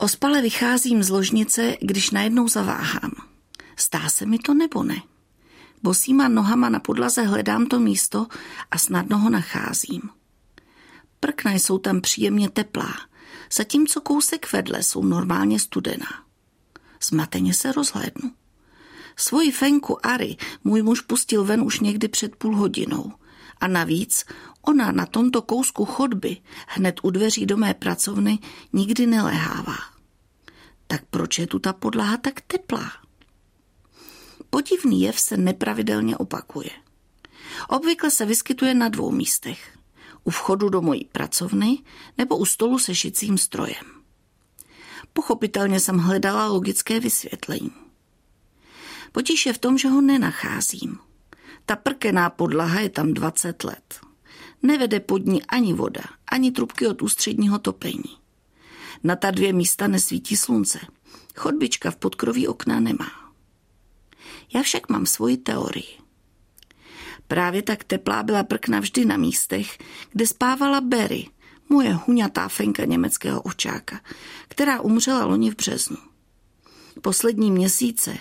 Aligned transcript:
Ospale 0.00 0.42
vycházím 0.42 1.02
z 1.02 1.10
ložnice, 1.10 1.76
když 1.80 2.10
najednou 2.10 2.48
zaváhám. 2.48 3.12
Stá 3.76 4.08
se 4.08 4.26
mi 4.26 4.38
to 4.38 4.54
nebo 4.54 4.82
ne? 4.82 5.02
Bosýma 5.82 6.28
nohama 6.28 6.68
na 6.68 6.80
podlaze 6.80 7.22
hledám 7.22 7.66
to 7.66 7.80
místo 7.80 8.26
a 8.70 8.78
snadno 8.78 9.18
ho 9.18 9.30
nacházím. 9.30 10.02
Prkna 11.20 11.52
jsou 11.52 11.78
tam 11.78 12.00
příjemně 12.00 12.50
teplá, 12.50 12.94
zatímco 13.52 14.00
kousek 14.00 14.52
vedle 14.52 14.82
jsou 14.82 15.04
normálně 15.04 15.58
studená. 15.58 16.24
Zmateně 17.02 17.54
se 17.54 17.72
rozhlédnu. 17.72 18.32
Svoji 19.16 19.52
fenku 19.52 20.06
Ari 20.06 20.36
můj 20.64 20.82
muž 20.82 21.00
pustil 21.00 21.44
ven 21.44 21.62
už 21.62 21.80
někdy 21.80 22.08
před 22.08 22.36
půl 22.36 22.56
hodinou. 22.56 23.12
A 23.60 23.68
navíc 23.68 24.24
ona 24.62 24.92
na 24.92 25.06
tomto 25.06 25.42
kousku 25.42 25.84
chodby 25.84 26.36
hned 26.66 27.00
u 27.02 27.10
dveří 27.10 27.46
do 27.46 27.56
mé 27.56 27.74
pracovny 27.74 28.38
nikdy 28.72 29.06
nelehává. 29.06 29.76
Tak 30.86 31.04
proč 31.10 31.38
je 31.38 31.46
tu 31.46 31.58
ta 31.58 31.72
podlaha 31.72 32.16
tak 32.16 32.40
teplá? 32.40 32.92
Podivný 34.50 35.00
jev 35.00 35.20
se 35.20 35.36
nepravidelně 35.36 36.16
opakuje. 36.16 36.70
Obvykle 37.68 38.10
se 38.10 38.26
vyskytuje 38.26 38.74
na 38.74 38.88
dvou 38.88 39.10
místech. 39.10 39.78
U 40.24 40.30
vchodu 40.30 40.68
do 40.68 40.82
mojí 40.82 41.04
pracovny 41.04 41.78
nebo 42.18 42.36
u 42.36 42.44
stolu 42.44 42.78
se 42.78 42.94
šicím 42.94 43.38
strojem. 43.38 43.84
Pochopitelně 45.12 45.80
jsem 45.80 45.98
hledala 45.98 46.46
logické 46.46 47.00
vysvětlení. 47.00 47.72
Potíž 49.12 49.46
je 49.46 49.52
v 49.52 49.58
tom, 49.58 49.78
že 49.78 49.88
ho 49.88 50.00
nenacházím. 50.00 50.98
Ta 51.68 51.76
prkená 51.76 52.30
podlaha 52.30 52.80
je 52.80 52.88
tam 52.88 53.14
20 53.14 53.64
let. 53.64 54.00
Nevede 54.62 55.00
pod 55.00 55.26
ní 55.26 55.42
ani 55.42 55.72
voda, 55.72 56.02
ani 56.30 56.52
trubky 56.52 56.86
od 56.86 57.02
ústředního 57.02 57.58
topení. 57.58 58.18
Na 59.04 59.16
ta 59.16 59.30
dvě 59.30 59.52
místa 59.52 59.86
nesvítí 59.86 60.36
slunce. 60.36 60.80
Chodbička 61.36 61.90
v 61.90 61.96
podkroví 61.96 62.48
okna 62.48 62.80
nemá. 62.80 63.10
Já 64.54 64.62
však 64.62 64.88
mám 64.88 65.06
svoji 65.06 65.36
teorii. 65.36 65.98
Právě 67.26 67.62
tak 67.62 67.84
teplá 67.84 68.22
byla 68.22 68.44
prkna 68.44 68.80
vždy 68.80 69.04
na 69.04 69.16
místech, 69.16 69.78
kde 70.12 70.26
spávala 70.26 70.80
Berry, 70.80 71.28
moje 71.68 71.94
huňatá 71.94 72.48
fenka 72.48 72.84
německého 72.84 73.42
očáka, 73.42 74.00
která 74.48 74.80
umřela 74.80 75.24
loni 75.24 75.50
v 75.50 75.56
březnu. 75.56 75.96
Poslední 77.02 77.50
měsíce, 77.50 78.18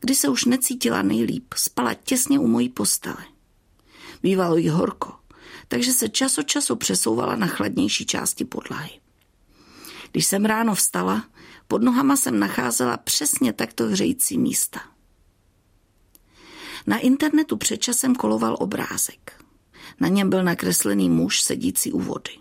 kdy 0.00 0.14
se 0.14 0.28
už 0.28 0.44
necítila 0.44 1.02
nejlíp, 1.02 1.54
spala 1.54 1.94
těsně 1.94 2.38
u 2.38 2.46
mojí 2.46 2.68
postele. 2.68 3.24
Bývalo 4.22 4.56
jí 4.56 4.68
horko, 4.68 5.14
takže 5.68 5.92
se 5.92 6.08
čas 6.08 6.38
od 6.38 6.42
času 6.42 6.76
přesouvala 6.76 7.36
na 7.36 7.46
chladnější 7.46 8.06
části 8.06 8.44
podlahy. 8.44 8.90
Když 10.12 10.26
jsem 10.26 10.44
ráno 10.44 10.74
vstala, 10.74 11.24
pod 11.68 11.82
nohama 11.82 12.16
jsem 12.16 12.38
nacházela 12.38 12.96
přesně 12.96 13.52
takto 13.52 13.84
hřející 13.84 14.38
místa. 14.38 14.80
Na 16.86 16.98
internetu 16.98 17.56
před 17.56 17.76
časem 17.76 18.14
koloval 18.14 18.56
obrázek. 18.60 19.44
Na 20.00 20.08
něm 20.08 20.30
byl 20.30 20.44
nakreslený 20.44 21.10
muž 21.10 21.40
sedící 21.40 21.92
u 21.92 22.00
vody. 22.00 22.32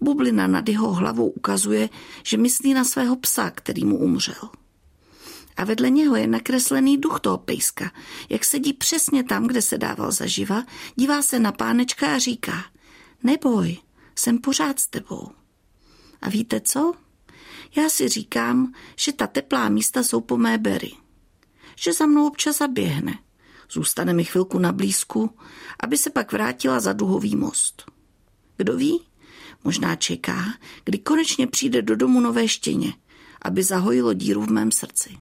Bublina 0.00 0.46
nad 0.46 0.68
jeho 0.68 0.92
hlavou 0.92 1.28
ukazuje, 1.28 1.88
že 2.22 2.36
myslí 2.36 2.74
na 2.74 2.84
svého 2.84 3.16
psa, 3.16 3.50
který 3.50 3.84
mu 3.84 3.98
umřel. 3.98 4.50
A 5.56 5.64
vedle 5.64 5.90
něho 5.90 6.16
je 6.16 6.26
nakreslený 6.26 6.98
duch 6.98 7.20
toho 7.20 7.38
pejska, 7.38 7.92
jak 8.28 8.44
sedí 8.44 8.72
přesně 8.72 9.24
tam, 9.24 9.46
kde 9.46 9.62
se 9.62 9.78
dával 9.78 10.12
zaživa, 10.12 10.64
dívá 10.96 11.22
se 11.22 11.38
na 11.38 11.52
pánečka 11.52 12.14
a 12.14 12.18
říká, 12.18 12.64
neboj, 13.22 13.76
jsem 14.18 14.38
pořád 14.38 14.80
s 14.80 14.88
tebou. 14.88 15.30
A 16.22 16.28
víte 16.28 16.60
co? 16.60 16.92
Já 17.76 17.88
si 17.88 18.08
říkám, 18.08 18.72
že 18.96 19.12
ta 19.12 19.26
teplá 19.26 19.68
místa 19.68 20.02
jsou 20.02 20.20
po 20.20 20.36
mé 20.36 20.58
bery. 20.58 20.92
Že 21.76 21.92
za 21.92 22.06
mnou 22.06 22.26
občas 22.26 22.58
zaběhne. 22.58 23.18
Zůstane 23.70 24.12
mi 24.12 24.24
chvilku 24.24 24.58
na 24.58 24.72
blízku, 24.72 25.38
aby 25.80 25.98
se 25.98 26.10
pak 26.10 26.32
vrátila 26.32 26.80
za 26.80 26.92
duhový 26.92 27.36
most. 27.36 27.90
Kdo 28.56 28.76
ví? 28.76 29.00
Možná 29.64 29.96
čeká, 29.96 30.44
kdy 30.84 30.98
konečně 30.98 31.46
přijde 31.46 31.82
do 31.82 31.96
domu 31.96 32.20
nové 32.20 32.48
štěně, 32.48 32.94
aby 33.42 33.62
zahojilo 33.62 34.12
díru 34.12 34.42
v 34.42 34.50
mém 34.50 34.72
srdci. 34.72 35.10